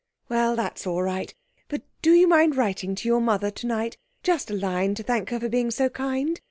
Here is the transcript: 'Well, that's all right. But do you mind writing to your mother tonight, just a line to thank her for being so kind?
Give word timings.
'Well, 0.29 0.55
that's 0.55 0.87
all 0.87 1.03
right. 1.03 1.31
But 1.67 1.83
do 2.01 2.13
you 2.15 2.27
mind 2.27 2.55
writing 2.57 2.95
to 2.95 3.07
your 3.07 3.21
mother 3.21 3.51
tonight, 3.51 3.97
just 4.23 4.49
a 4.49 4.55
line 4.55 4.95
to 4.95 5.03
thank 5.03 5.29
her 5.29 5.39
for 5.39 5.47
being 5.47 5.69
so 5.69 5.89
kind? 5.89 6.39